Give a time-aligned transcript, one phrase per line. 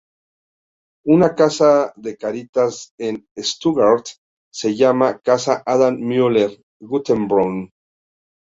[1.15, 4.07] Una casa de Caritas en Stuttgart
[4.51, 7.63] se llama la casa Adam Müller-Guttenbrunn.